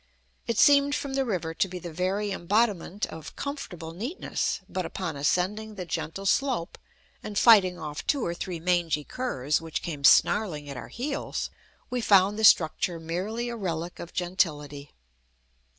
It 0.47 0.57
seemed, 0.57 0.95
from 0.95 1.13
the 1.13 1.23
river, 1.25 1.53
to 1.53 1.67
be 1.67 1.77
the 1.77 1.93
very 1.93 2.31
embodiment 2.31 3.05
of 3.05 3.35
comfortable 3.35 3.91
neatness; 3.91 4.61
but 4.67 4.83
upon 4.83 5.15
ascending 5.15 5.75
the 5.75 5.85
gentle 5.85 6.25
slope 6.25 6.79
and 7.21 7.37
fighting 7.37 7.77
off 7.77 8.07
two 8.07 8.25
or 8.25 8.33
three 8.33 8.59
mangy 8.59 9.03
curs 9.03 9.61
which 9.61 9.83
came 9.83 10.03
snarling 10.03 10.67
at 10.67 10.75
our 10.75 10.87
heels, 10.87 11.51
we 11.91 12.01
found 12.01 12.39
the 12.39 12.43
structure 12.43 12.99
merely 12.99 13.47
a 13.49 13.55
relic 13.55 13.99
of 13.99 14.11
gentility. 14.11 14.91